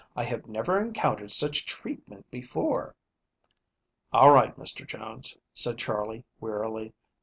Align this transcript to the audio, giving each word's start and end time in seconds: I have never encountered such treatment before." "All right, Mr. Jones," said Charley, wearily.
I 0.15 0.23
have 0.23 0.47
never 0.47 0.81
encountered 0.81 1.31
such 1.31 1.63
treatment 1.67 2.25
before." 2.31 2.95
"All 4.11 4.31
right, 4.31 4.57
Mr. 4.57 4.83
Jones," 4.87 5.37
said 5.53 5.77
Charley, 5.77 6.25
wearily. 6.39 6.95